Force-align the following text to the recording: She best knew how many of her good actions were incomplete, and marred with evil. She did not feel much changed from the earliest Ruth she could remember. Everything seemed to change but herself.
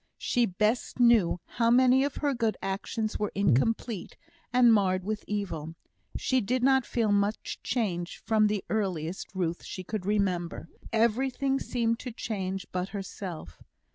She 0.17 0.47
best 0.47 0.99
knew 0.99 1.39
how 1.45 1.69
many 1.69 2.03
of 2.03 2.15
her 2.15 2.33
good 2.33 2.57
actions 2.59 3.19
were 3.19 3.31
incomplete, 3.35 4.17
and 4.51 4.73
marred 4.73 5.03
with 5.03 5.23
evil. 5.27 5.75
She 6.17 6.41
did 6.41 6.63
not 6.63 6.87
feel 6.87 7.11
much 7.11 7.61
changed 7.61 8.17
from 8.25 8.47
the 8.47 8.65
earliest 8.67 9.35
Ruth 9.35 9.63
she 9.63 9.83
could 9.83 10.07
remember. 10.07 10.69
Everything 10.91 11.59
seemed 11.59 11.99
to 11.99 12.11
change 12.11 12.65
but 12.71 12.89
herself. 12.89 13.61